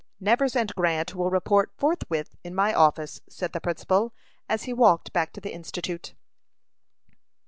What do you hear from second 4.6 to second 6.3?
he walked back to the Institute.